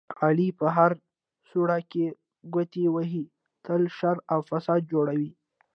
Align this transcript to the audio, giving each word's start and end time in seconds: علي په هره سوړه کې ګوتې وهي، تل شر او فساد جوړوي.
علي 0.23 0.49
په 0.59 0.65
هره 0.75 0.97
سوړه 1.49 1.79
کې 1.91 2.05
ګوتې 2.53 2.85
وهي، 2.95 3.25
تل 3.65 3.81
شر 3.97 4.17
او 4.33 4.39
فساد 4.49 4.81
جوړوي. 4.93 5.31